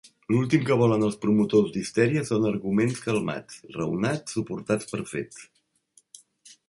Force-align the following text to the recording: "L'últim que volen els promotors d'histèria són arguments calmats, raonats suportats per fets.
"L'últim 0.35 0.61
que 0.67 0.75
volen 0.77 1.03
els 1.07 1.17
promotors 1.25 1.69
d'histèria 1.75 2.23
són 2.29 2.47
arguments 2.53 3.03
calmats, 3.05 3.61
raonats 3.79 4.37
suportats 4.39 4.93
per 4.95 5.03
fets. 5.13 5.45